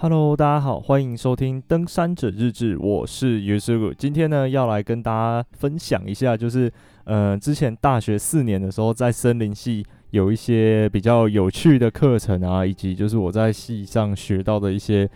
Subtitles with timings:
[0.00, 3.92] Hello，大家好，欢迎收听《登山者日志》，我是约瑟鲁。
[3.92, 15.10] 今天呢，要来跟大家分享一下，就是呃，之前大学四年的时候，在森林系有一些比较有趣的课程啊，以及就是我在系上学到的一些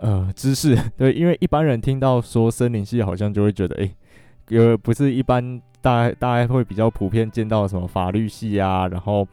[0.00, 0.76] 呃知识。
[0.98, 3.90] 对，因为一般人听到说森林系，好像就会觉得，诶，
[4.48, 9.26] 有不是一般大大家会比较普遍见到什么法律系啊，然后。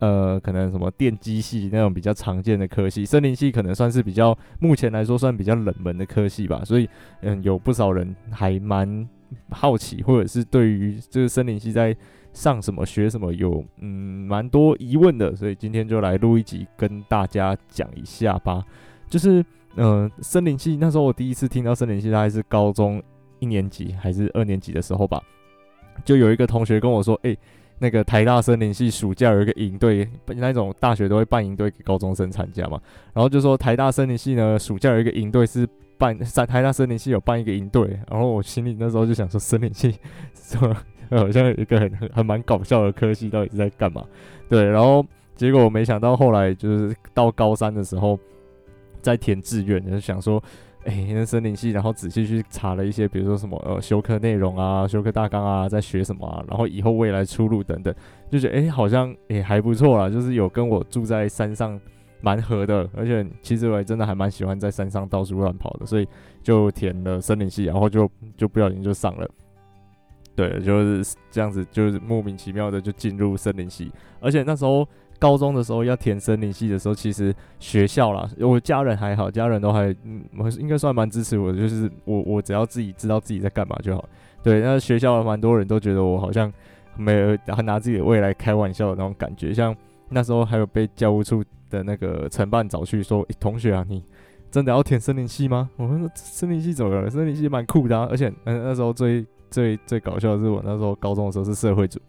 [0.00, 6.88] 呃，可能什么电机系那种比较常见的科系，森林系可能算是比较目前来说算比较冷门的科系吧，所以
[7.22, 9.08] 嗯，有不少人还蛮
[9.50, 11.96] 好奇，或者是对于这个森林系在
[12.32, 18.64] 上什么学什么有嗯蛮多疑问的，所以今天就来录一集跟大家讲一下吧。
[19.08, 19.44] 就是
[19.76, 23.02] 嗯、森林系那时候我第一次听到森林系，大概是高中
[23.38, 25.22] 一年级还是二年级的时候吧，
[26.04, 27.38] 就有一个同学跟我说，诶、
[27.80, 32.80] 那个台大森林系暑假有一个营队，那种大学都会办营队给高中生参加嘛。
[33.14, 37.98] 然后就说台大森林系呢，暑假有一个营队是办在台大森林系有办一个营队。
[38.10, 39.94] 然后我心里那时候就想说，森林系
[40.34, 40.74] 说
[41.10, 44.04] 好像有一个很很很蛮搞笑的科系，到底是在干嘛？
[44.48, 45.04] 对，然后
[45.36, 48.18] 结果我没想到后来就是到高三的时候，
[49.00, 50.42] 在填志愿，就想说。
[50.88, 57.94] 哎、那森林系，然后仔细去查了一些，比如说什么呃修课内容啊、修课大纲啊，在学什么啊，然后以后未来出路等等，
[58.30, 61.78] 就觉得哎、好像也、还不错啦，就是有跟我住在山上
[62.22, 66.08] 蛮合的，而且其实我也真的还蛮喜欢在山上到处乱跑的，所以
[66.42, 69.28] 就填了森林系，然后就就不小心就上了，
[70.34, 74.88] 对，就是这样子，就是莫名其妙的就进入森林系，而且那时候。
[75.18, 80.22] 高中的时候要填森林系的时候，其实学校啦，我家人还好，家人都还嗯，
[80.58, 84.04] 应该算蛮支持我的，就是我我只要自己知道自己在干嘛就好。
[84.42, 86.52] 对，那学校蛮多人都觉得我好像
[86.96, 89.52] 没有，还拿自己的未来开玩笑的那种感觉。
[89.52, 89.74] 像
[90.08, 94.02] 那时候还有被教务处的那个承办找去说，欸，同学啊，你
[94.50, 95.68] 真的要填森林系吗？
[95.76, 97.10] 我们说森林系怎么了？
[97.10, 102.00] 森林系蛮酷的啊，而且嗯，那时候最最最搞笑的是我那时候高中的时候是社会组。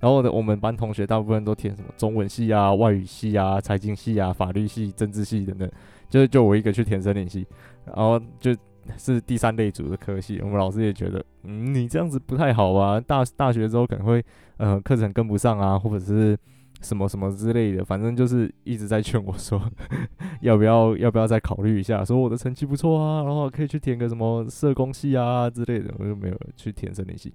[0.00, 5.70] 然后呢，我们班同学大部分都填什么中文系啊、外语系啊、财经系啊、法律系、政治系等等，
[6.08, 7.46] 就是就我一个去填森林系，
[7.84, 8.56] 然后就
[8.96, 10.40] 是第三类组的科系。
[10.42, 12.98] 我们老师也觉得，嗯，你这样子不太好吧？
[12.98, 14.24] 大大学之后可能会
[14.56, 16.36] 呃课程跟不上啊，或者是
[16.80, 19.60] 什么什么之类的，反正就是一直在劝我说，
[20.40, 22.02] 要不要要不要再考虑一下？
[22.02, 27.34] 说我的成绩不错啊，然后可以去填个什么社工系啊之类的，我就没有去填森林系。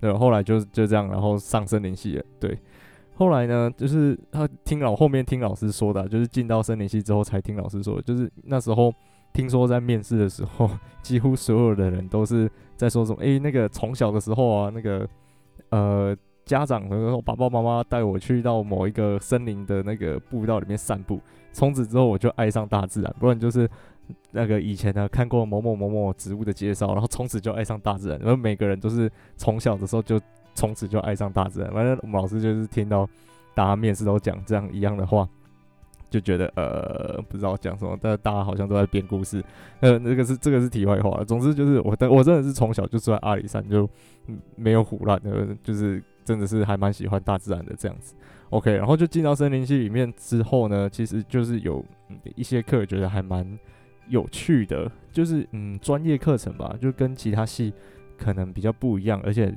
[0.00, 2.24] 对，后来就就这样，然后上森林系了。
[2.38, 2.58] 对，
[3.14, 8.92] 后来呢，就是他听老后面听老师说的，就是进到森林系之后才听老师说，就是那时候
[9.32, 10.70] 听说在面试的时候，
[11.02, 15.06] 几乎所有的人都是在说什么，诶，那个从小的时候啊，那个
[15.68, 16.16] 呃
[16.46, 21.20] 家长和说爸爸妈妈带我去到某一个森林的那个步道里面散步，
[21.52, 23.68] 从此之后我就爱上大自然，不然就是。
[24.30, 28.18] 那个以前呢，看过某某某某植物的介绍，然后从此就爱上大自然。
[28.20, 30.20] 然后每个人都是从小的时候就
[30.54, 31.72] 从此就爱上大自然。
[31.72, 33.08] 反正我们老师就是听到
[33.54, 35.28] 大家面试都讲这样一样的话，
[36.08, 39.42] 就觉得呃不知道讲什么，但大家好像都在编故事。
[39.80, 41.22] 呃，那个是这个是题外话。
[41.24, 43.88] 总之就是我，我真的是从小就住在阿里山，就
[44.56, 48.14] 没有唬烂的，就是真的是还蛮喜欢大自然的这样子。
[48.50, 51.84] OK，然后就进到森林系里面之后呢，其实就是有
[52.34, 53.58] 一些课觉得还蛮。
[54.10, 57.72] 有趣的，就是嗯，专业课程吧，就跟其他系
[58.18, 59.50] 可能比较不一样，而且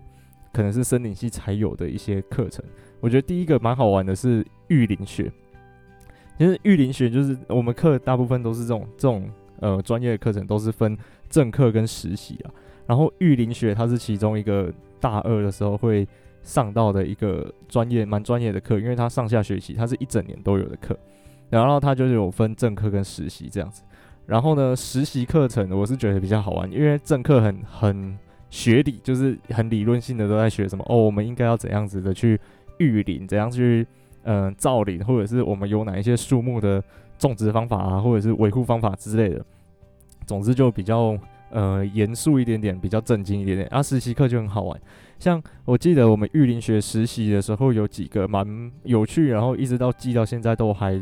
[0.53, 2.63] 可能是森林系才有的一些课程。
[3.01, 5.29] 我觉得第一个蛮好玩的是育林学，
[6.37, 10.97] 其实育林学就是我们课大部分都是这种这种呃专业课程，都是分
[11.29, 12.51] 正课跟实习啊。
[12.85, 16.07] 然后育林学它是其中一个大二的时候会
[16.43, 20.97] 上到的一个专业蛮专业的课，因为它上下学期它是一整年都有的课，
[21.49, 23.83] 然后它就是有分正课跟实习这样子。
[24.25, 28.17] 然后呢，实习课程我是觉得比较好玩，因为正课很很
[28.49, 32.39] 学理，就是很理论性的都在学什么哦，我们应该要怎样子的去
[32.77, 33.85] 育林，怎样去
[34.23, 36.81] 嗯、造林，或者是我们有哪一些树木的
[37.17, 39.43] 种植方法啊，或者是维护方法之类的。
[40.25, 41.17] 总之就比较
[41.51, 43.67] 呃严肃一点点，比较正经一点点。
[43.67, 44.79] 啊，实习课就很好玩，
[45.19, 50.97] 像我记得我们育林学实习的时候有几个蛮有趣，然后一直到记到现在都还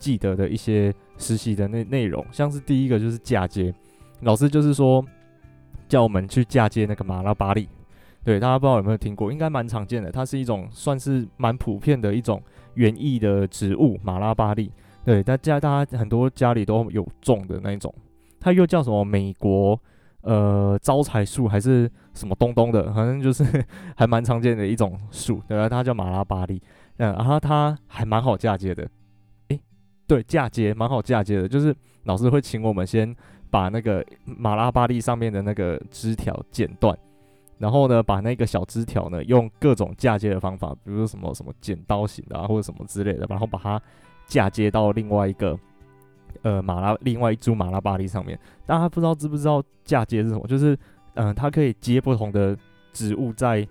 [0.00, 0.92] 记得的一些。
[1.22, 3.70] 实习的内内容，像是第一个就是嫁接，
[4.22, 5.04] 老师就是说
[5.86, 7.68] 叫我们去嫁接那个马拉巴利，
[8.24, 12.42] 对，大家不知道有没有听过，应该蛮常见的，它是一种算是蛮普遍的一种
[12.72, 14.72] 园艺的植物，马拉巴利，
[15.04, 17.94] 对，大家大家很多家里都有种的那一种，
[18.40, 19.78] 它又叫什么美国
[20.22, 23.44] 呃招财树还是什么东东的，反正就是
[23.94, 26.62] 还蛮常见的一种树，对，它叫马拉巴利，
[26.96, 28.88] 嗯，然后它还蛮好嫁接的。
[30.10, 31.72] 对，嫁接蛮好嫁接的，就是
[32.02, 33.14] 老师会请我们先
[33.48, 36.98] 把那个马拉巴栗上面的那个枝条剪断，
[37.58, 43.80] 然后呢，把那个小枝条呢用各种嫁接的方法，比如说什么什么剪刀型的啊，或者什么之类的，然后把它
[44.26, 45.56] 嫁接到另外一个
[46.42, 48.36] 呃马拉另外一株马拉巴栗上面。
[48.66, 50.44] 大家不知道知不知道嫁接是什么？
[50.48, 50.76] 就是
[51.14, 52.58] 嗯、它可以接不同的
[52.92, 53.64] 植物在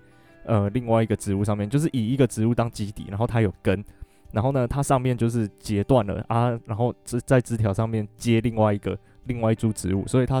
[0.46, 3.84] 呃另外一个植物上面，就是以一个植物当基底，然后它有根。
[4.32, 10.40] 然后呢，它上面就是截断了啊，然后枝在枝条上面接另外一个另外一株植物，所以它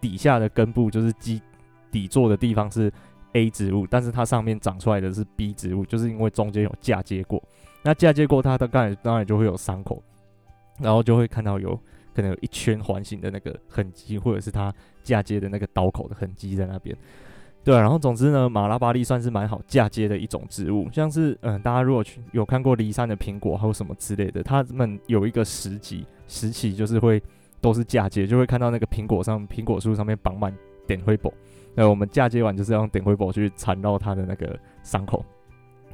[0.00, 1.40] 底下的根部就是基
[1.90, 2.92] 底座的地方是
[3.32, 7.42] A 植物，但是它上面长出来的是 B 植物，就是因为中间有嫁接过。
[7.82, 10.02] 那嫁接过它的当然当然就会有伤口，
[10.78, 11.74] 然后就会看到有
[12.14, 16.94] 可能有一圈环形的那个痕迹，或者是它嫁接的那个刀口的痕迹在那边。
[17.62, 27.22] 对，然后总之呢，马拉巴栗算是蛮好嫁接的一种植物，像是嗯，大家如果去有看过离山的苹果，还有什么之类的，他们有一个时期，时期就是会
[27.60, 30.52] 都是嫁接，就会看到那个苹果上苹果树上面绑满
[30.86, 31.30] 点灰宝，
[31.74, 35.22] 那我们嫁接完就是要用点灰宝去缠绕它的那个伤口，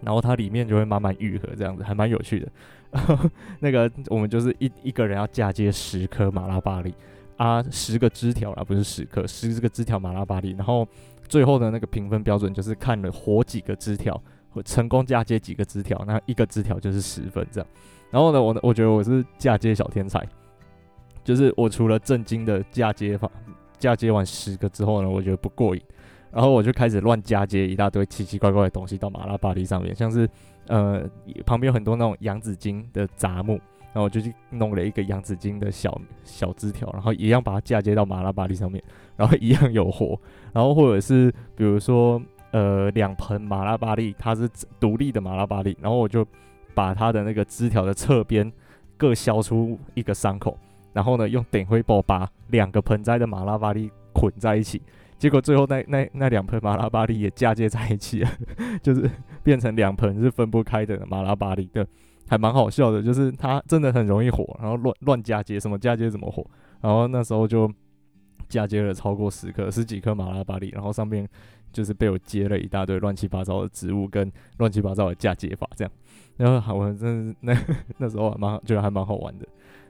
[0.03, 2.49] 然后它里面就会慢慢愈合，这样子还蛮有趣的。
[3.59, 6.95] 那个我们就是一一个人要嫁接十颗马拉巴栗
[7.37, 10.87] 啊，十个枝条啊，不是十颗，十个枝条马拉巴栗，然后。
[11.29, 17.69] 最后的那个评分标准就是看了活几个枝条，或成功嫁接几个枝条，那一个枝条就是十分这样。
[18.13, 20.25] 然后呢，我我觉得我是嫁接小天才，
[21.25, 23.29] 就是我除了正经的嫁接法，
[23.77, 25.83] 嫁接完十个之后呢，我觉得不过瘾，
[26.31, 30.31] 然后我就开始乱嫁接一大堆奇奇怪怪的东西到马拉巴栗上面，像是
[30.69, 31.03] 呃
[31.45, 33.61] 旁边有很多那种洋紫荆的杂木。
[33.97, 38.85] 然后我就去弄了一个洋紫荆的小小枝条，然后一样把它嫁接到马拉巴栗上面，
[39.17, 40.21] 然后一样有活。
[40.53, 42.21] 然后或者是比如说，
[42.51, 44.47] 呃，两盆马拉巴栗，它是
[44.79, 46.27] 独立的马拉巴栗，然后我就
[46.75, 48.53] 把它的那个枝条的侧边
[48.99, 50.59] 各削出一个伤口，
[50.93, 54.83] 然后呢，用点灰布把两个盆栽的马拉巴栗捆在一起，
[55.17, 58.31] 结果最后那那那两盆马拉巴栗也嫁接在一起了，
[58.83, 59.11] 就是
[59.43, 61.87] 变成两盆是分不开的马拉巴栗的。
[62.29, 66.45] 还蛮好笑的，就是它真的很容易火，然后乱乱嫁接，什么嫁接怎么火，
[66.81, 67.73] 然后那时候就
[68.49, 71.29] 嫁接了超过十颗、十几颗马拉巴栗，然后上面
[71.73, 75.93] 就是被我接了一大堆乱七八糟的植物跟乱七八糟的嫁接法，这样，
[76.37, 77.57] 然后好，我真是那
[77.99, 79.47] 那时候蛮觉得还蛮好玩的，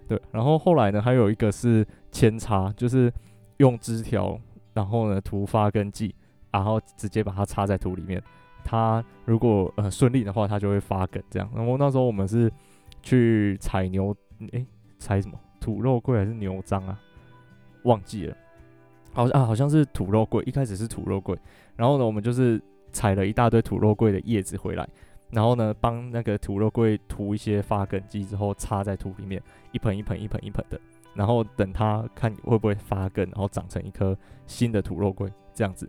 [0.07, 3.13] 对，然后后来呢，还有一个是扦插，就是
[3.59, 4.39] 用枝条，
[4.75, 6.15] 然后呢涂发根剂，
[6.51, 8.23] 然后直接把它插在土里面。
[8.69, 11.49] 它如果呃顺利的话，它就会发根这样。
[11.55, 12.53] 然后那时候我们是
[13.01, 14.15] 去采牛，
[14.51, 14.67] 诶，
[14.99, 16.99] 采什么土肉桂还是牛樟啊？
[17.85, 18.37] 忘记了，
[19.13, 21.39] 好像啊好像是土肉桂，一开始是土肉桂。
[21.77, 22.61] 然后呢，我们就是
[22.91, 24.89] 采了一大堆土肉桂的叶子回来，
[25.31, 29.41] 然后呢，帮那个土肉桂涂一些发根剂之后，插在土里面，
[29.71, 30.81] 一盆一盆一盆一盆的，
[31.15, 35.89] 然后等它看会不会发根，然后长成一棵新的土肉桂这样子。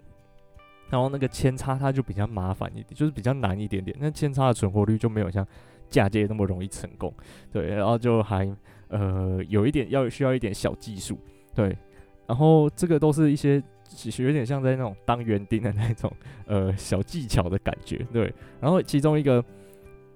[0.89, 3.95] 然后那个扦插它就比较麻烦一点，就是比较难一点点。
[3.99, 5.45] 那扦插的存活率就没有像
[5.89, 7.13] 嫁接那么容易成功，
[7.51, 7.67] 对。
[7.67, 8.49] 然后就还
[8.89, 11.19] 呃有一点要需要一点小技术，
[11.53, 11.77] 对。
[12.25, 16.11] 然后这个都是一些其实有点像在那种当园丁的那种
[16.45, 18.33] 呃小技巧的感觉，对。
[18.59, 19.43] 然后其中一个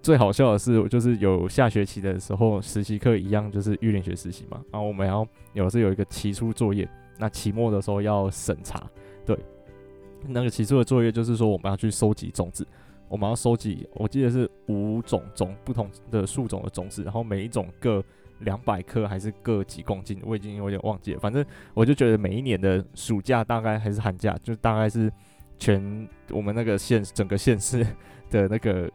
[0.02, 4.62] 最好笑的是，就是有下学期的时候实习课一样，就是育林学实习嘛。
[4.72, 8.90] 然后我们要有时有一个期初作业，那期末的时候要审查，
[9.26, 9.38] 对。
[10.28, 12.66] 那个起初的作业就是说，我们要去收集种子，
[13.08, 18.04] 我们要收集，我记得是五种种不同的树种的种子，然后每一种各
[18.40, 21.20] 两百克还是各几公斤，我已经有点忘记了。
[21.20, 25.12] 反正我就觉得每一年的暑假大概还是寒假，就大概是
[25.60, 27.86] 全我们那个县整个县市
[28.30, 28.90] 的那个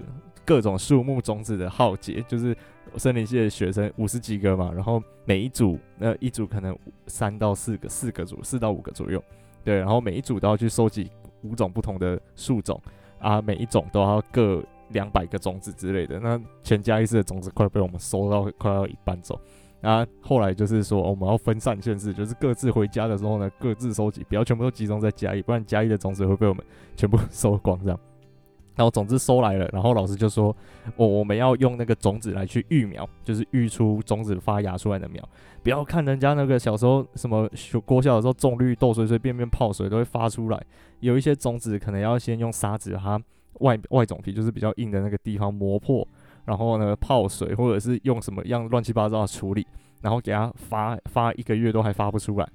[0.45, 2.56] 各种树木种子的浩劫，就是
[2.97, 9.23] 森林系的学生五十几个嘛，然后每一组那一组可能三到四个，四个组四到五个左右。
[9.66, 11.11] 对，然后每一组都要去收集
[11.42, 12.80] 五种不同的树种
[13.18, 16.20] 啊，每一种都要各两百个种子之类的。
[16.20, 19.37] 那全家一次的种子快被我们收到快要一半走，
[19.80, 27.99] 啊，后来就是说我们要分散限制，就是各自回家的时候呢，各自收集，不要全部都集中在家里，不然家里的种子会被我们全部 收光这样。
[28.76, 30.54] 然后种子收来了，然后老师就说
[30.97, 35.26] ：“我、我们要用那个种子来去育苗，就是育出种子发芽出来的苗。
[35.62, 40.62] 不要看人家那个小时候什么学国小的时候种绿豆，随随便便泡水都会发出来。
[41.00, 43.18] 有一些种子可能要先用沙子它
[43.61, 46.06] 外外种皮，就是比较硬的那个地方磨破，
[46.45, 49.66] 然后呢泡水，或者是用什么样乱七八糟的处理，
[50.02, 52.47] 然后给它发发一个月都还发不出来。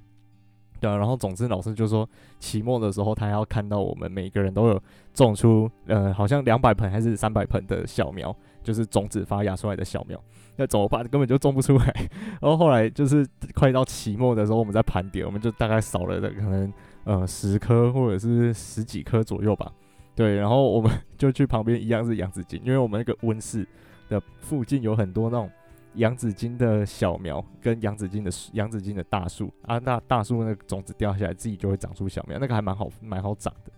[0.82, 2.08] 对啊，然后总之老师就说，
[2.40, 4.82] 期末的时候他要看到我们每个人都有
[5.14, 8.34] 种出，呃，好像两百盆还是三百盆的小苗，
[8.64, 10.20] 就是种子发芽出来的小苗，
[10.56, 11.06] 那怎么办？
[11.06, 11.86] 根本就种不出来。
[12.42, 13.24] 然后后来就是
[13.54, 16.72] 快到期末的时候，我们在盘点，我们就大概少了的可能
[17.04, 19.70] 呃十颗或者是十几颗左右吧。
[20.16, 23.64] 对，然后我们 就去旁边一样是洋紫荆，因为我们那个温室
[24.08, 25.48] 的附近有很多那种。
[25.94, 33.72] 洋紫荆的小苗跟洋紫荆的洋紫荆的大树啊，那大树那个种子掉下来，自己就会长出小苗，那个还蛮好蛮好长的。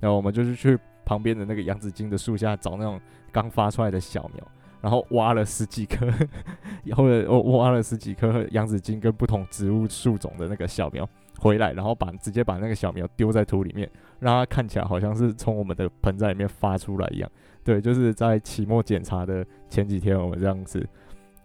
[0.00, 3.00] 然后我们就是去旁边的那个洋紫荆的树下找那种
[3.32, 4.46] 刚发出来的小苗，
[4.80, 6.06] 然后挖了十几颗，
[6.96, 11.08] 或者我挖了十几颗洋紫荆跟不同植物树种的那个小苗
[11.38, 17.30] 回来，然后把直接把那个小苗丢在土里面，让它看起来好像是从我们的盆栽里面发出来一样。
[17.64, 20.88] 对，就是在期末检查的前几天，我们这样子。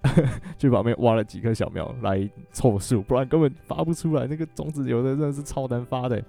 [0.59, 4.27] 去旁边挖了几棵小苗来凑数，不然根本发不出来。
[4.27, 6.21] 那个种子有的真的是超难发的。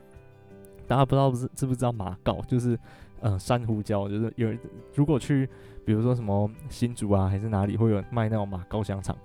[0.87, 2.78] 大家不知道不是知不知道马告，就是
[3.21, 4.49] 呃珊瑚礁，就是有
[4.95, 5.49] 如果去
[5.85, 9.16] 比如说什么新竹啊还是哪里会有卖那种马告香肠，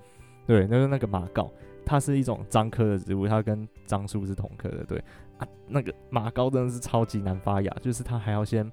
[0.47, 1.51] 对，那个那个马告，
[1.85, 4.83] 它是一种樟科的植物，它跟樟树是同科的。
[4.85, 4.97] 对
[5.37, 8.69] 啊，那个马告真的是超级难发芽，就是它还要先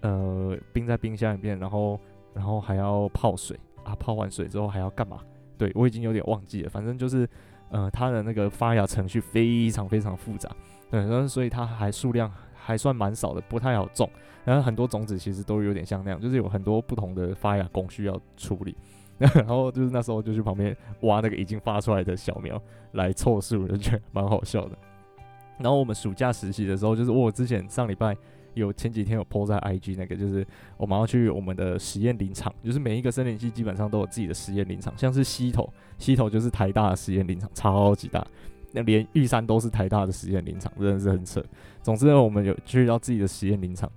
[0.00, 2.00] 呃冰在冰箱里面，然后
[2.34, 3.56] 然后还要泡水。
[3.84, 5.20] 啊，泡完水之后还要干嘛？
[5.58, 7.28] 对，我已经有点忘记了，反正就是，
[7.70, 10.50] 呃，它的那个发芽程序非常非常复杂，
[10.90, 14.08] 对，然后所以它还数量还算蛮少的，不太好种。
[14.44, 18.76] 然后很多种子其实都有点像那样，就是有很多不同的发芽工序要处理。
[19.18, 22.60] 然后就是那时候就去旁边挖那个已经发出来的小苗
[22.92, 24.76] 来凑数，就觉得蛮好笑的。
[25.58, 28.16] 然后我们暑假实习的时候，就是我之前上礼拜。
[28.54, 38.26] 有前几天有 po 在 IG 那个，就是我们要去我们的实验林场，就是每一个森林系基本上都有自己的实验林场，像是溪头，溪头就是台大的实验林场，超级大，
[38.72, 41.44] 那连玉山都是台大的实验林场，真的是很扯。
[41.82, 43.90] 总之呢，我们有去到自己的实验林场，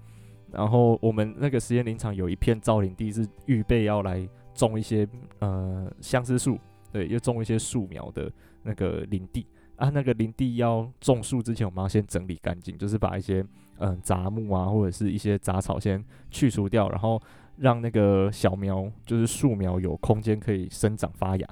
[0.51, 5.07] 然后我们那个实验林场有一片造林地，是预备要来种一些
[5.39, 6.57] 呃相思树，
[6.91, 8.31] 对，又种一些树苗的
[8.63, 9.45] 那个林地。
[9.77, 13.45] 啊，那个林地要种树之前，我们要先整理干净，就是把一些
[13.79, 17.21] 嗯杂木啊，或者是一些杂草先去除掉，然后
[17.57, 21.47] 让那个小苗，就是树苗有空间可以生长发芽，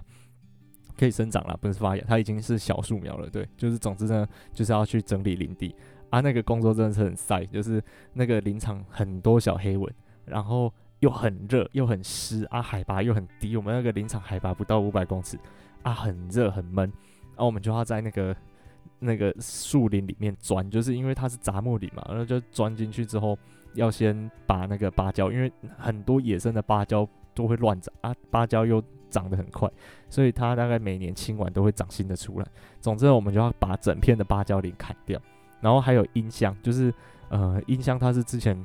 [0.98, 3.30] 可以生长了，不是发芽，它已经是小树苗了。
[3.30, 5.75] 对，就是总之呢，就是要去整理林地
[6.10, 6.20] 啊。
[6.20, 9.94] 那个工作真的是很晒，就是那个林场很多小黑蚊，
[10.25, 15.38] 然后又很热又很湿啊，海拔又很低，我们那个林场海拔不到五百公尺
[15.82, 16.92] 啊，很热很闷。
[17.36, 18.36] 然后我们就要在那个
[19.03, 23.38] 那个树林里面钻，就是因为它是杂木林嘛，然后就钻进去之后，
[23.74, 29.69] 要先把那个芭蕉，因为很多野生的芭蕉都会乱长啊，芭蕉又长得很快，
[30.10, 32.48] 所以它大概每年清完都会长新的出来。
[32.79, 35.22] 总之，我们就要把整片的芭蕉林砍掉，
[35.60, 36.93] 然后还有音箱，就是
[37.29, 38.55] 呃音箱它是之前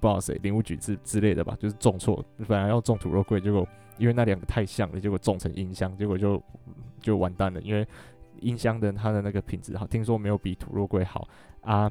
[0.00, 3.66] 不知道谁林务局之之类的吧，就是种错，本来要种土肉桂，结果
[3.98, 6.42] 因为那两个太像了，结果种成音箱，结果就。
[7.00, 7.84] 就完蛋了，因为
[8.42, 11.26] 音箱的它的那个品质好，听说没有比土肉桂好
[11.62, 11.90] 啊，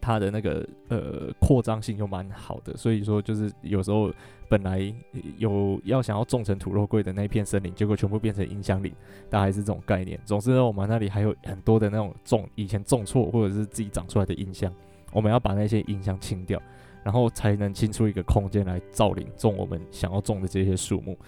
[0.00, 4.12] 它的那个呃扩张性又蛮好的，所以说就是有时候
[4.48, 4.94] 本来
[5.36, 8.92] 有要想要种成土肉桂的那一片森林，结果全部变成音箱林，
[9.28, 10.18] 大概是这种概念。
[10.24, 14.72] 总之呢，我们那里还有很多的那种种以前种错或者是自己长出来的音箱，
[15.12, 16.62] 我们要把那些音箱清掉，
[17.02, 21.18] 然后才能清出一个空间来造林种我们想要种的这些树木。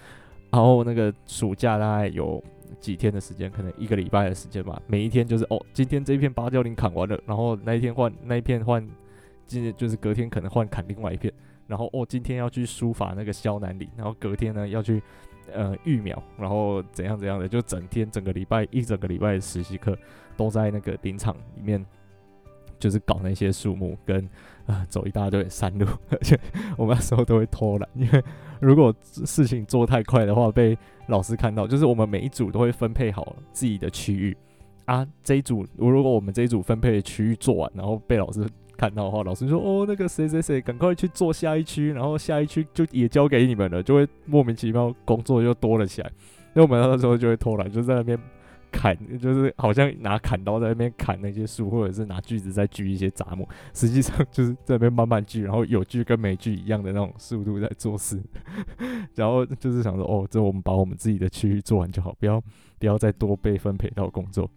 [0.51, 2.41] 然后那个暑假大概有。
[2.79, 4.81] 几天的时间，可能一个礼拜的时间吧。
[4.87, 8.87] 每一天就是哦，今天这一片芭蕉林砍完了，然后那一天换那一片换，
[9.45, 11.31] 今天就是隔天可能换砍另外一片，
[11.67, 15.01] 然后哦，今天要去疏伐那个萧南林，然后隔天呢要去
[15.51, 19.97] 呃育苗，然后怎样怎样的，就整天整个礼拜一整个礼拜的实习课
[20.37, 21.85] 都在那个林场里面，
[22.79, 24.27] 就是搞那些树木跟
[24.65, 26.39] 啊、走一大堆山路，而且
[26.77, 28.23] 我们那时候都会偷懒，因为
[28.61, 30.77] 如果事情做太快的话被。
[31.09, 34.35] 老师看到，就是我们每一组都会分配好自己的区域
[34.85, 35.05] 啊。
[35.23, 38.47] 这一组，如果我们这一组分配的区域做完，然后被老师
[38.77, 46.11] 看到的话，老师说：“哦，那个谁谁谁，赶快去做下一区，然后下一区就也交给你们了。”就会莫名其妙工作就多了起来。
[46.53, 48.17] 那我们那时候就会偷懒，就在那边。
[48.71, 58.21] 砍就是好像拿砍刀在那边砍那些树，或者是拿锯子在锯一些杂木，实际上就是在那边慢慢锯，然后有锯跟没锯一样的那种速度在做事。
[59.15, 62.41] 然后就是想说，哦，这我们把我们自己的区域做完就好，不要
[62.77, 64.49] 不要再多被分配到工作。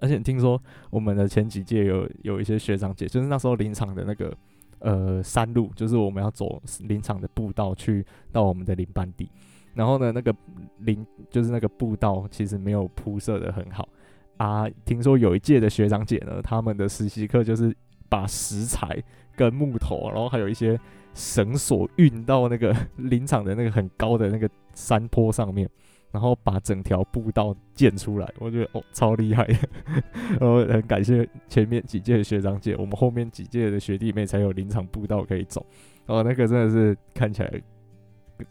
[0.00, 4.36] 而且听说我们的前几届有有一些学长姐，就是那时候林场的那个
[4.80, 9.28] 呃山路，就是我们要走林场的步道去到我们的林班地。
[9.74, 10.34] 然后呢，那个
[10.78, 13.88] 林就是那个步道，其实没有铺设的很好
[14.36, 17.74] 啊，听说有一届的学长姐呢，他们的实习课就是
[18.08, 19.02] 把石材
[19.36, 20.78] 跟木头，然后还有一些
[21.14, 25.68] 绳索运到那个林场的那个很高的那个山坡上面。
[26.10, 29.46] 然后把整条步道建出来，我觉得哦超厉害，
[30.38, 35.64] 然后很感谢前面几届的学长姐，我们后面几届的学弟妹才有林场步道可以走。
[36.04, 37.50] 哦，那个真的是看起来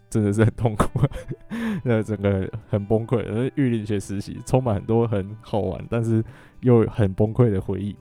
[0.09, 0.87] 真的是很痛苦，
[1.83, 3.17] 那整个很崩溃。
[3.17, 6.23] 而玉林学实习充满很多很好玩，但是
[6.61, 7.95] 又很崩溃的回忆。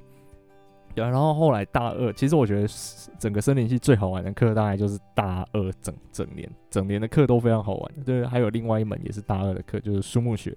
[0.95, 2.69] 然后后来大二，其实我觉得
[3.17, 7.93] 整个森林系最好玩的课，大概就是大二整整年，整年的课都非常好玩。
[8.05, 10.55] 对，还有另外一门也是大二的课，就是树木学。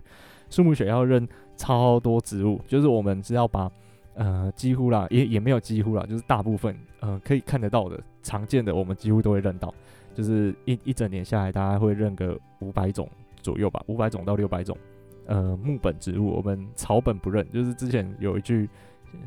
[0.50, 3.72] 树木学要认超多植物，就是我们只要把
[4.16, 9.74] 呃几乎啦，也也没有几乎啦，就是大部分呃可以看得到的常见的，我们几乎都会认到。
[10.13, 13.10] 就是一一整年下来，大概会认个五百种
[13.41, 14.77] 左右吧，五百种到六百种
[15.25, 17.46] 呃木本植物，我们草本不认。
[17.51, 18.70] 就是之前有一句。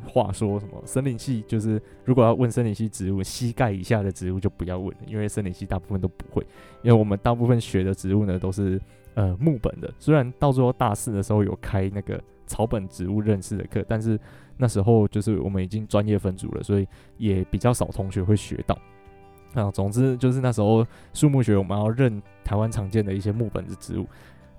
[0.05, 0.83] 话说什么？
[0.85, 6.45] 森林系就是如果要问森林系植物，膝盖以下的植物就不要问了，因为森林系大部分都不会。
[6.81, 8.77] 因为我们大部分学的植物呢，都是
[9.13, 9.89] 呃木本的。
[9.97, 14.19] 虽然到最后大四的时候有开那个草本植物认识的课，但是
[14.57, 18.77] 那时候就是我们已经专业分组了，所以也比较少同学会学到。
[19.65, 24.05] 啊，总之就是那时候树木学我们要认台湾常见的一些木本的植物，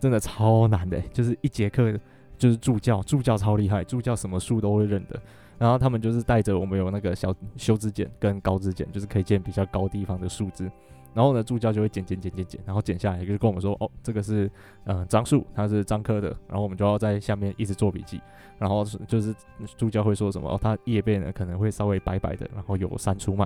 [0.01, 1.99] 真的超难的，就是一节课。
[2.39, 5.21] 就是助教，助教超厉害，助教什么树都会认的。
[5.59, 10.71] 然后他们就是带着我们有那个小修枝剪跟高枝剪，就是可以剪比较高地方的树枝。
[11.13, 14.49] 然后呢，助教就会剪剪剪剪剪，然后剪下来就跟我们说，哦，这个是
[14.85, 16.29] 嗯樟树，它是樟科的。
[16.47, 18.21] 然后我们就要在下面一直做笔记。
[18.57, 19.35] 然后就是
[19.77, 23.45] 助教会说什么，哦，它叶背呢可能会稍微白白的，然后有三出脉。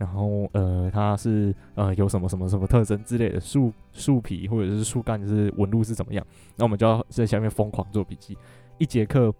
[0.00, 6.26] 然后呃，它是呃有什么什么什么特征之类的，树树皮或者是树干是纹路是怎么样？
[6.56, 8.34] 那我们就要在下面疯狂做笔记。
[8.78, 9.30] 一节课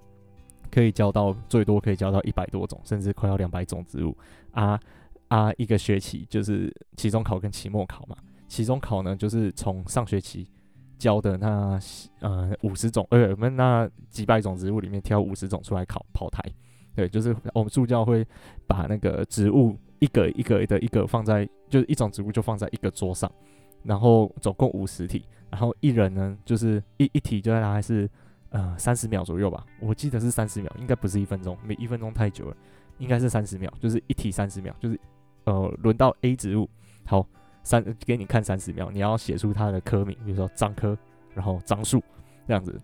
[0.70, 4.14] 可以教到最多可以教到一百多种，甚至快要两百种植物
[4.52, 4.78] 啊
[5.28, 5.50] 啊！
[5.56, 8.14] 一个学期就是期中考跟期末考嘛。
[8.46, 10.46] 期中考呢，就是从上学期
[10.98, 11.80] 教的那
[12.20, 16.44] 呃五十种，呃我们那几百种植物里面挑五十种出来考跑台。
[16.94, 18.26] 对，就是我们助教会
[18.66, 19.74] 把那个植物。
[20.00, 23.30] 一个一个的一个放在，就是一种植物就放在一个桌上，
[23.84, 28.10] 然后总共五十题，然后一人呢就是一一题就大概是
[28.50, 32.56] 呃三十秒左右吧，我记得是三十秒，应该不是一分钟，每一分钟太久了，
[32.98, 34.98] 应该是三十秒，就是一题三十秒，就是
[35.44, 36.68] 呃轮到 A 植物，
[37.04, 37.26] 好
[37.62, 40.96] 三给你看三十秒，你要写出它的科名，比如说樟科，
[41.34, 42.02] 然后樟树
[42.46, 42.80] 这样子。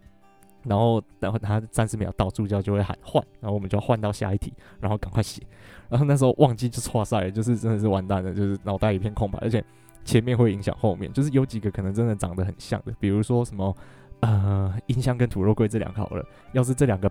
[0.69, 5.43] 然后，然后他三十秒到，助教就会喊换，然后我们就换到下一题，然后赶快写。
[5.89, 9.65] 然后那时候忘记就错赛了，就是真的是完蛋了，就是脑袋一片空白，而且
[10.05, 13.75] 前面会影响后面，就是有几个可能真的长得很像的，比如说什么
[14.21, 17.11] 呃，音箱跟土肉桂这两个好了，要是这两个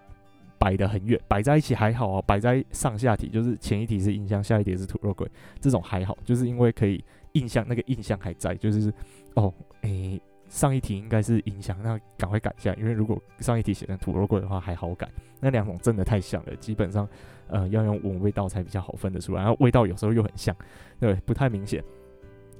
[0.58, 5.26] 摆得很远，摆在一起还好啊，摆在上下题，就是前一题是音箱，下一题是土肉柜，
[5.62, 8.94] 这种还好，就是因为可以印象那个印象还在，就是
[9.36, 10.22] 哦，诶。
[10.56, 15.06] 上一题应该是影响，那赶快改一下，因为如果上一题写成土肉桂的话还好改，
[15.42, 17.06] 那两种真的太像了，基本上
[17.50, 20.56] 呃要用闻味道才比较好分得出来，然后味道有时候又很像，
[20.98, 21.84] 对，不太明显，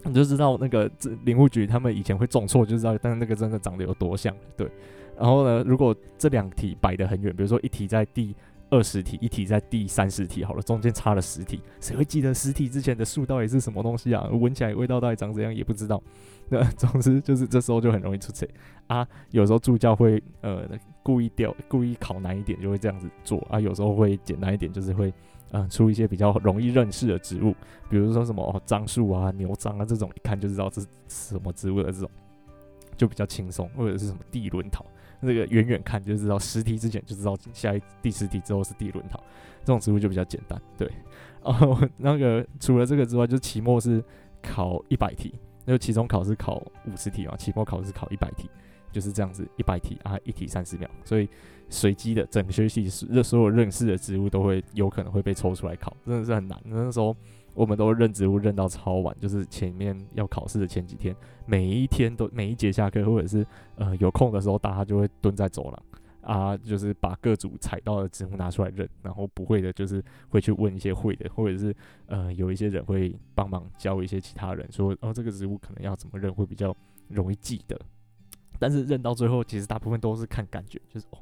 [0.04, 4.70] 你就知道那个这林务局他们以前会种错，就知道但是那个真的长得有多像，对，
[5.18, 8.36] 然后呢，如果这两题摆得很远，比如说一题在第
[8.76, 14.28] 二十题，一题在第三十题，好了，中间差了十题，谁会记得十题之前的树到底是什么东西啊？
[14.34, 16.02] 闻起来味道到底长怎样也不知道。
[16.50, 18.46] 那 总之就是这时候就很容易出错
[18.88, 19.08] 啊。
[19.32, 20.68] 有时候助教会呃
[21.02, 23.62] 故意调故意考难一点，就会这样子做啊。
[23.62, 25.14] 有时候会简单一点，就是会
[25.52, 27.56] 呃出一些比较容易认识的植物，
[27.90, 32.10] 比如说什么樟树啊、牛樟啊这种，一看就知道这是什么植物的这种，
[32.98, 33.70] 就比较轻松。
[33.70, 34.86] 或者是什么地轮桃，
[35.26, 39.22] 那个远远看就知道，十题之前就知道下一第十题之后是第一轮考，
[39.62, 40.62] 这种植物就比较简单。
[40.78, 40.90] 对，
[41.42, 44.04] 哦， 那个除了这个之外，就期末是
[44.42, 45.34] 考一百题。
[45.68, 48.48] 那就期中考试考五十题嘛，期末考试考一百题，
[48.92, 51.28] 就是这样子，一百题啊，一题三十秒，所以
[51.70, 56.62] 随机的整个学期是所有认识的植物都会有可能会被抽出来考，真的是很难。
[56.66, 57.18] 那时候
[57.56, 61.16] 我们都认植物认到超晚，就是前面要考试的前几天，
[61.48, 63.44] 每一天都每一节下课或者是
[63.78, 65.84] 呃有空的时候，大家就会蹲在走廊。
[66.22, 71.72] 啊，就是把各组采到的植物拿出来认，然后不会的，就是会去问一些会的，或者是
[72.08, 76.76] 呃，有一些人会帮忙教一些其他人，说哦，这个植物可能要怎么认会比较
[77.10, 77.80] 容易记得。
[78.58, 81.20] 但是认到最后，其实大部分都是看感觉，就是哦，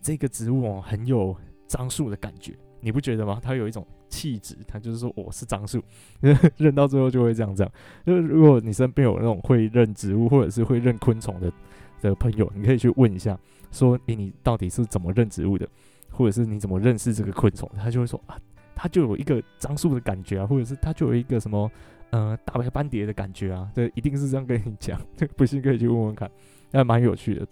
[0.00, 1.36] 这个植物哦很有
[1.66, 3.40] 樟树的感觉，你不觉得吗？
[3.42, 5.82] 他有一种气质，他就是说我、是樟树，
[6.56, 7.72] 认到最后就会这样这样。
[8.04, 11.52] 就是如果你身边有那种会认植物或者是会认昆虫的。
[12.00, 13.36] 的朋友，你可以去问一下，
[13.72, 15.68] 说，诶，你到底是怎么认植物的，
[16.12, 17.68] 或者是你怎么认识这个昆虫？
[17.74, 18.38] 他就会说啊，
[18.72, 21.68] 他就有一个樟树的感觉啊，或者是他就有一个什么，
[22.10, 25.00] 呃，大白斑蝶的感觉啊，对，一定是这样跟你讲，
[25.36, 26.30] 不信可以去问问看，
[26.72, 27.44] 还蛮有趣的。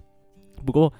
[0.65, 0.93] 不过，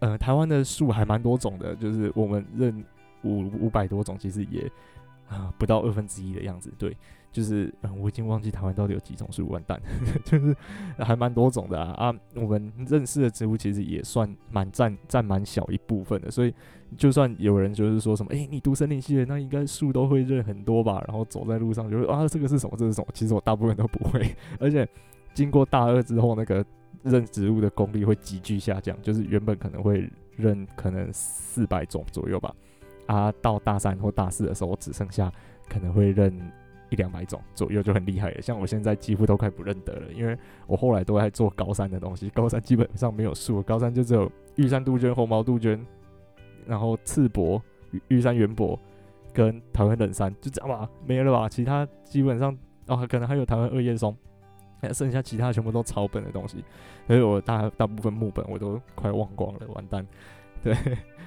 [0.00, 2.84] 呃，台湾的树还蛮多种的，就是我们认
[3.22, 4.70] 五五百多种，其实也
[5.28, 6.96] 啊、不到二分之一的样子，对。
[7.32, 9.80] 就是嗯，我已经忘记台湾到底有几种树，完蛋，
[10.26, 10.52] 就是
[10.98, 12.14] 还蛮多种的啊，啊。
[12.34, 16.52] 我们认识的植物其实也算蛮占占蛮小一部分的，所以
[16.96, 21.00] 就算有人就是说什么，诶、你读森林系的，那应该树都会认很多吧？
[21.06, 22.74] 然后走在路上就会啊，这个是什么？
[22.76, 23.06] 这是什么？
[23.14, 24.84] 其实我大部分都不会， 而且
[25.32, 26.66] 经过大二之后，那个
[27.04, 32.52] 认植物的功力会急剧下降，就是原本可能会认可能四百种左右吧，
[33.12, 35.32] 啊，到大三或大四的时候，我只剩下
[35.68, 36.32] 可能会认。
[36.92, 45.86] 一两百种左右就很厉害了，像我现在几乎都快不认得了，因为我后来都在做高三的东西，高三基本上没有树，高三就只有玉山杜鹃、红毛杜鹃，
[46.66, 47.62] 然后刺柏、
[48.08, 48.76] 玉山圆柏
[49.32, 51.48] 跟台湾冷杉，就这样吧，没了吧？
[51.48, 54.12] 其他基本上哦，可能还有台湾二叶松，
[54.80, 56.64] 那剩下其他全部都草本的东西，
[57.06, 60.04] 所以我大大部分木本我都快忘光了，完蛋，
[60.64, 60.76] 对。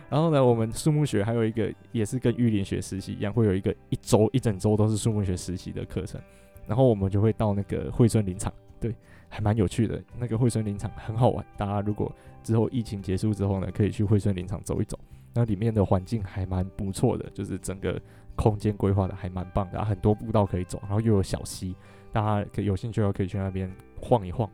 [0.10, 6.22] 然后呢，我们树木学还有一个也是跟玉林学实习一样，会有一个一周一整周都是树木学实习的课程。
[6.67, 8.93] 然后我们就会到那个惠春林场，对，
[9.28, 10.00] 还蛮有趣的。
[10.19, 15.00] 那个惠春林场很好玩，大家如果之后疫情结束之后呢，可以去惠春林场走一走。
[15.34, 18.00] 那里面的环境还蛮不错的，就是整个
[18.36, 21.76] 空间规划的还蛮棒的，啊，很多步道可以走，然后又有小溪，
[22.12, 23.67] 大家可以有兴趣的话可以去那边
[24.00, 24.48] 晃一晃。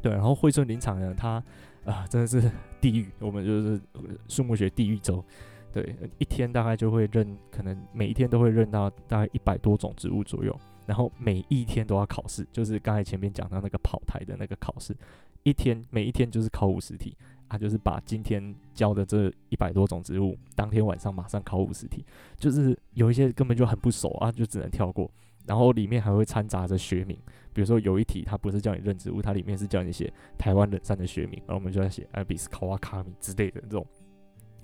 [0.00, 1.42] 对，然后惠春林场呢，它。
[1.84, 3.08] 啊，真的是地狱！
[3.18, 3.80] 我们就是
[4.28, 5.24] 树木学地狱周，
[5.72, 10.54] 对，一天大概就会认，可能每一天都会认到大概一百多种植物左右，
[10.86, 14.94] 然后每一天都要考试，就是刚才前面讲到那个跑台的那个考试，
[15.42, 17.16] 一天每一天就是考五十题，
[17.48, 22.04] 啊，就是把今天教的这一百多种植物，当天晚上马上考五十题，
[22.36, 25.10] 就是有一些根本就很不熟啊，就只能跳过。
[25.46, 27.18] 然后里面还会掺杂着学名，
[27.52, 33.86] 比如说有一题它不是叫你认植物，它里面是叫你写台湾冷杉的学名，然后我们就在写 Ibis kawakami 之类的这种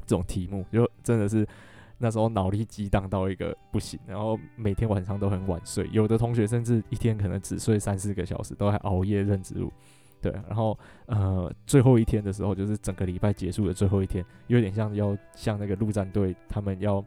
[0.06, 1.46] 这种题目，就真的是
[1.98, 9.72] 那时候脑力激荡到一个不行，然后每天晚上都很晚睡，有的同学甚至一天可能只睡三四个小时，都还熬夜认植物。
[10.20, 17.04] 对，然后呃最后一天的时候，就是整个礼拜结束的最后一天，有点像要像那个陆战队他们要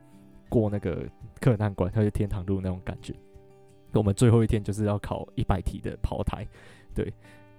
[0.48, 1.06] 过那个
[1.40, 3.14] 克难关，还是天堂路那种感觉。
[3.94, 6.46] 我们最后一天就是要考一百题的跑台，
[6.94, 7.12] 对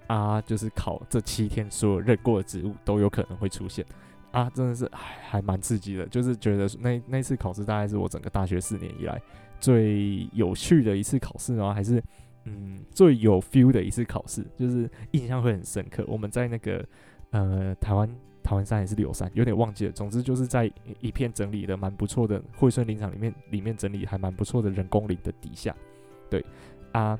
[0.06, 3.84] 啊，就是考这七天所有认过的植物都有可能会出现
[4.32, 6.06] 啊，真的是还还蛮刺激的。
[6.06, 9.20] 就是觉得那那次考试大概是我整个大学四年以来
[9.60, 12.02] 最有趣的一次考试，然后还是
[12.44, 16.04] 嗯最有 feel 的一次考试，就是印象会很深刻。
[16.08, 16.84] 我们在那个
[17.30, 18.08] 呃台湾
[18.42, 19.92] 台湾山还是柳山，有点忘记了。
[19.92, 20.68] 总之就是在
[21.00, 25.74] 一片整理的蛮不错的惠顺林场里面，里面整理还蛮不错的人工林的底下。
[26.30, 26.44] 对
[26.92, 27.18] 啊，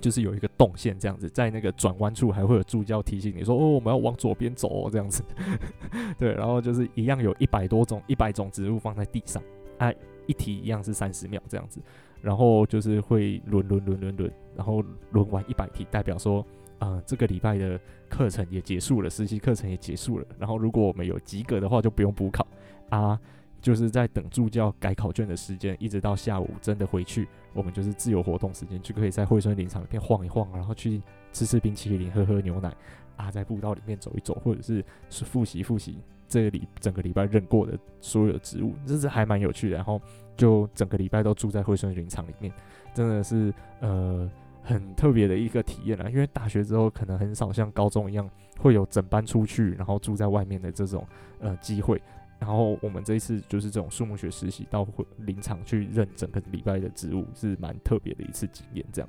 [0.00, 5.22] 就是有一个动线这样子，在那个转弯处还会有助教提醒你说：“哦，我们要往左边走哦。”这样子，
[6.18, 9.42] 对，然后就是一样有一百多种、一百种植物放在地上，
[9.78, 9.92] 啊，
[10.26, 11.80] 一题一样是三十秒这样子，
[12.20, 16.44] 然后就是会轮轮轮轮轮，然后轮完一百题，代表说，
[16.80, 22.46] 嗯、呃，这个礼拜的课程也结束了，实习课程也结束了，然后如果我们有及格的话，就不用补考
[22.90, 23.18] 啊。
[23.60, 31.00] 就是在等助教改考卷的时间，一直到下午真的回去，我们就是自由活动时间，就可以在惠蓀林场里面晃一晃，然后去
[31.32, 32.74] 吃吃冰淇淋，喝喝牛奶，
[33.16, 39.76] 啊，在步道里面走一走，或者是是复习复习这个礼整个礼拜认过的所有植物，这是还蛮有趣的。
[39.76, 40.00] 然后
[40.36, 42.52] 就整个礼拜都住在惠蓀林场里面，
[42.94, 44.30] 真的是呃
[44.62, 46.08] 很特别的一个体验啦。
[46.08, 51.06] 因为大学之后可能很少像高中一样会有整班出去，然后住在外面的这种
[51.40, 52.00] 呃机会。
[52.42, 54.84] 然后我们这一次就是这种树木学实习到
[55.18, 58.84] 林场去认整个礼拜的植物，是蛮特别的一次经验。
[58.92, 59.08] 这样，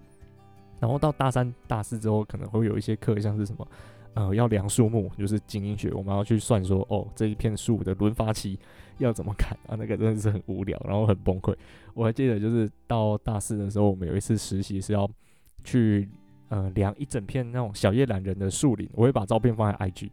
[0.80, 3.68] 然后到大三、大四之后，可能会有一些课，像是什么，
[4.14, 8.60] 呃，要量树木，就是经营学，我们要去算说，哦，这一片树的轮发期
[9.00, 9.74] 要怎么砍啊？
[9.76, 11.56] 那个真的是很无聊，然后很崩溃。
[11.96, 15.10] 我还记得，就是到大四的时候，我们有一次实习是要
[15.64, 16.08] 去
[16.50, 20.12] 呃量一整片那种小叶懒人的树林，我会把照片放在 IG。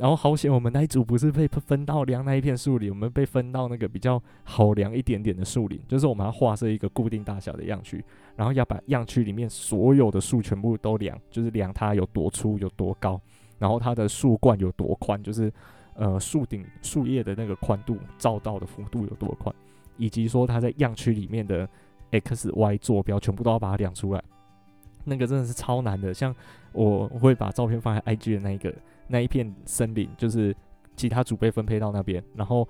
[0.00, 8.02] 然后好险，我们那一组不是被分到量那一片树林，我们被分到那个比较好量一点点的树林，就是我们要画设一个固定大小的样区，
[8.34, 13.20] 然后要把样区里面所有的树全部都量，就是量它有多粗有多高，
[13.58, 15.52] 然后它的树冠有多宽，就是
[15.92, 19.54] 呃树顶树叶的那个宽度照到的幅度有多宽，
[19.98, 21.68] 以及说它在样区里面的
[22.12, 24.24] X、Y 坐标全部都要把它量出来。
[25.04, 26.12] 那个真的是超难的。
[26.12, 26.34] 像
[26.72, 28.74] 我会把照片放在 IG 的那一个
[29.08, 30.54] 那一片森林，就是
[30.96, 32.68] 其他组被分配到那边，然后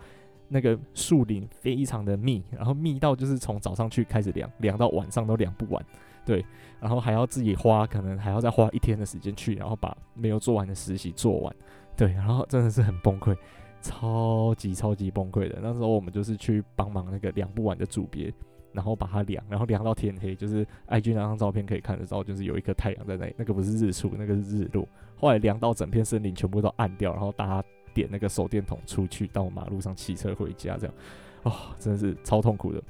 [0.48, 5.84] 那个树林非常的密，然后密到就是从早上去开始量，量到晚上都量不完。
[6.24, 6.44] 对，
[6.78, 11.56] 然后还要自己花，可能还要再花一天的时间去，然后把没有做完的实习做完。
[11.96, 13.36] 对，然后真的是很崩溃，
[13.80, 15.58] 超级超级崩溃的。
[15.62, 18.32] 那时候我们就是去帮忙那个量不完的组别，
[18.72, 20.34] 然后把它量，然后量到天黑。
[20.34, 24.86] 就是 IG 那张照片可以看得到，就是有一颗太阳在那里，那个不是日出，那个是日落。
[25.16, 30.94] 后来量到整片森林全部都暗掉，然后大家点那个手电筒出去到马路上骑车回家，这样，
[31.42, 32.82] 哦，真的是超痛苦的。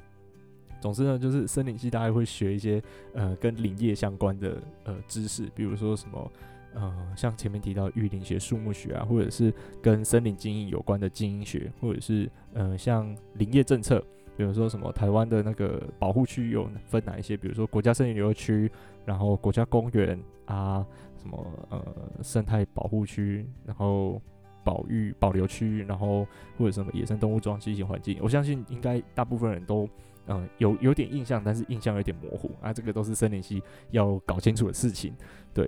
[0.79, 2.81] 总之呢，就是森林系大概会学一些
[3.13, 6.31] 呃跟林业相关的呃知识，比如说什么
[6.73, 14.03] 呃像前面提到育林学、树木学啊，或者是跟森林经营有关的经营学，或者是呃像林业政策，
[14.37, 18.71] 比如说什么台湾的那个保护区有分哪一些，比如说国家森林游乐区，
[19.05, 20.85] 然后国家公园啊，
[21.17, 21.85] 什么呃
[22.23, 24.21] 生态保护区，然后
[24.63, 29.87] 保育保留区，然后或者什么野生动物装栖息环境，我相信应该大部分人都。
[30.27, 32.71] 嗯，有有点印象，但是印象有点模糊啊。
[32.71, 35.11] 这个都是森林系要搞清楚的事情。
[35.51, 35.67] 对，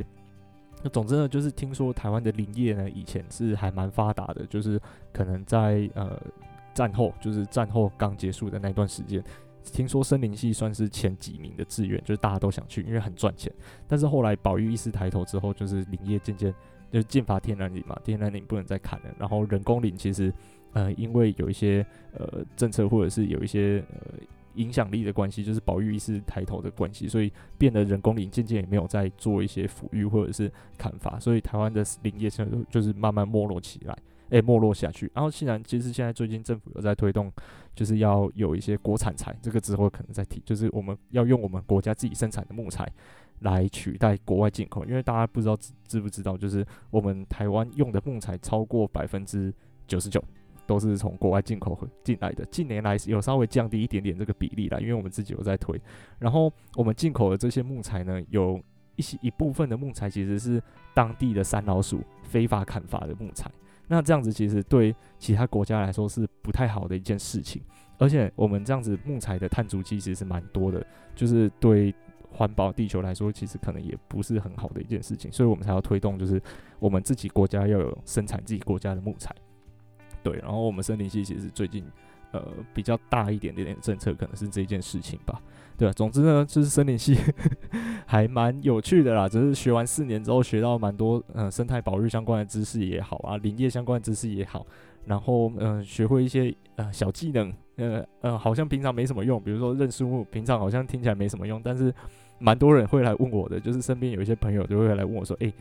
[0.83, 4.79] 那总之呢，就是听说台湾的林业呢，以前是还蛮发达的，就是
[5.11, 6.21] 可能在呃
[6.73, 9.23] 战后，就是战后刚结束的那段时间，
[9.63, 13.51] 听说森林系算是前几名的志愿，就是大家都想去，因为很赚钱。
[13.87, 16.53] 但是后来保育意识抬头之后，就是林业渐渐
[16.91, 20.33] 就是禁伐天然林嘛，天然林不能再砍了，然后人工林其实
[20.73, 21.85] 呃因为有一些
[22.17, 24.19] 呃政策或者是有一些呃。
[24.55, 33.97] 影响力的关系，就是保育意识抬头的关系，所以变得人工林渐渐也没有在做一些抚育或者是砍伐，所以台湾的林业现在就是慢慢没落起来，
[34.33, 35.09] 诶，没落下去。
[35.13, 37.31] 然后，既然其实现在最近政府有在推动，
[37.75, 42.91] 就是要有一些国产材，这个之后可能再提，就是我们要用我们国家自己生产的木材
[43.39, 49.53] 来取代国外进口，因为大家不知道知知不知道，就是我们台湾用的木材超过百分之
[49.87, 50.23] 九十九。
[50.65, 55.77] 都是从国外进口进来的，近年来有稍微降低一点点这个比例啦，因为我们自己有在推。
[56.17, 58.57] 然后我们进口的这些木材呢，有
[58.95, 63.51] 一些一部分的木材其实是当地的山老鼠非法砍伐的木材，
[63.93, 67.61] 那这样子其实对其他国家来说是不太好的一件事情。
[67.99, 71.93] 而且我们这样子木材的碳足迹其实是蛮多的，就是对
[72.31, 75.31] 环保地球来说，其实可能也不是很好的一件事情。
[75.31, 76.41] 所以我们才要推动，就是
[76.79, 79.33] 我们自己国家要有生产自己国家的木材。
[80.23, 81.85] 对，然后我们森林系其实最近，
[82.33, 85.39] 呃，比较大一点点点政策，可能是这件事情吧。
[85.77, 87.17] 对，总之呢，就是森林系
[88.05, 89.29] 还蛮有趣的啦。
[89.29, 94.65] 只是学完四年之后，学到蛮多，嗯、生态保育相关的知识也好啊，林业相关的知识也好，
[95.05, 101.93] 然后嗯、学会一些呃小技能，呃呃，好像平常没什么用，比如说认树木，平常好像听起来没什么用，但是
[102.39, 105.53] 蛮多人会来问我的，就是身边有一些朋友就会来问我说，诶。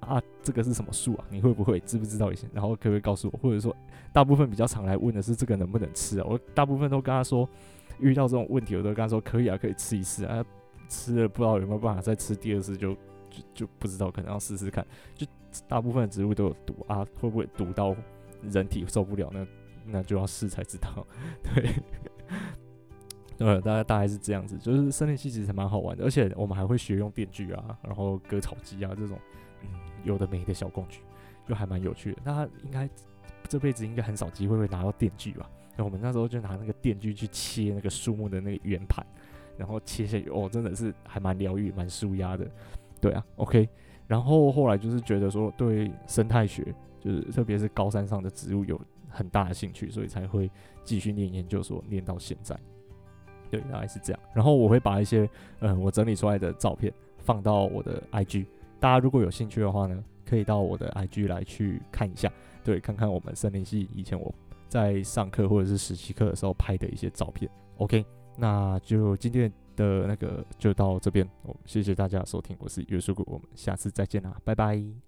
[0.00, 1.24] 啊，这个是什么树啊？
[1.30, 2.46] 你会不会知不知道一些？
[2.52, 3.38] 然后可不可以告诉我？
[3.38, 3.74] 或者说，
[4.12, 6.26] 大部分比较常来问的是这个能不能吃啊？
[6.28, 7.48] 我大部分都跟他说，
[7.98, 10.44] 遇到这种问题，我都跟他说可以啊，可以吃一次啊。
[10.88, 12.94] 吃了不知道有没有办法再吃第二次就，
[13.28, 14.86] 就就不知道，可能要试试看。
[15.14, 15.26] 就
[15.68, 17.94] 大部分植物都有毒啊，会不会毒到
[18.42, 19.30] 人体受不了？
[19.34, 19.46] 那
[19.84, 21.06] 那就要试才知道。
[21.44, 21.74] 对，
[23.38, 24.56] 呃，大概大概是这样子。
[24.56, 29.18] 就是森林系其实蛮好玩的，而且我们还会学用电锯啊，然后割草机啊这种。
[29.62, 29.68] 嗯
[30.04, 31.00] 有的没的小工具，
[31.46, 32.18] 就还蛮有趣的。
[32.24, 32.88] 那他应该
[33.48, 35.50] 这辈子应该很少机会会拿到电锯吧？
[35.76, 39.04] 那我们那时候就拿那个电锯去切那个树木的那个圆盘，
[39.56, 42.48] 然后切下去，哦，真的是还蛮疗愈、蛮舒压的。
[43.00, 43.68] 对啊，OK。
[44.06, 50.50] 然后后来就是觉得说，对生态学，就是特别是高山上的植物有很大的兴趣，所以才会
[50.82, 52.58] 继续念研究所，念到现在。
[53.50, 54.20] 对，大概是这样。
[54.34, 55.28] 然后我会把一些
[55.60, 58.46] 嗯我整理出来的照片放到我的 IG。
[58.80, 64.32] 大家如果有兴趣的话呢，可以到我的 IG 来去看一下，对，看看我们森林系以前我
[64.68, 67.50] 在上课或者是实习课的时候拍的一些照片。
[67.78, 68.04] OK，
[68.36, 75.07] 那就今天的那个就到这边，我谢谢大家收听，我是约书谷，我们下次再见啦，拜拜。